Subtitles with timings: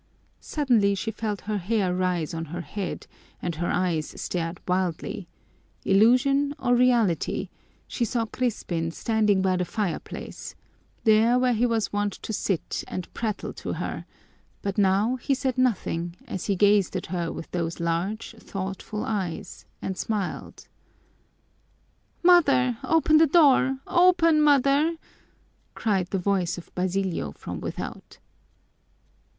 [0.39, 3.05] Suddenly she felt her hair rise on her head
[3.39, 5.27] and her eyes stared wildly;
[5.85, 7.49] illusion or reality,
[7.87, 10.55] she saw Crispin standing by the fireplace,
[11.03, 14.05] there where he was wont to sit and prattle to her,
[14.63, 19.67] but now he said nothing as he gazed at her with those large, thoughtful eyes,
[19.83, 20.67] and smiled.
[22.23, 23.77] "Mother, open the door!
[23.85, 24.95] Open, mother!"
[25.75, 28.17] cried the voice of Basilio from without.